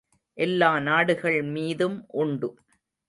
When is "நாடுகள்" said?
0.79-1.43